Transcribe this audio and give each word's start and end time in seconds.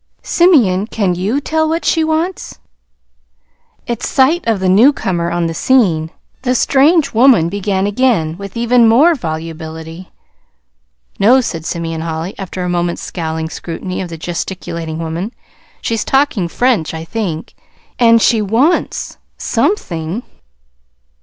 "Simeon, 0.23 0.87
can 0.87 1.13
you 1.13 1.39
tell 1.39 1.69
what 1.69 1.85
she 1.85 2.03
wants?" 2.03 2.57
At 3.87 4.01
sight 4.01 4.43
of 4.47 4.59
the 4.59 4.67
newcomer 4.67 5.29
on 5.29 5.45
the 5.45 5.53
scene, 5.53 6.09
the 6.41 6.55
strange 6.55 7.13
woman 7.13 7.49
began 7.49 7.85
again, 7.85 8.35
with 8.39 8.57
even 8.57 8.87
more 8.89 9.13
volubility. 9.13 10.09
"No," 11.19 11.39
said 11.39 11.67
Simeon 11.67 12.01
Holly, 12.01 12.33
after 12.39 12.63
a 12.63 12.67
moment's 12.67 13.03
scowling 13.03 13.49
scrutiny 13.51 14.01
of 14.01 14.09
the 14.09 14.17
gesticulating 14.17 14.97
woman. 14.97 15.35
"She's 15.83 16.03
talking 16.03 16.47
French, 16.47 16.95
I 16.95 17.03
think. 17.03 17.53
And 17.99 18.19
she 18.23 18.41
wants 18.41 19.19
something." 19.37 20.23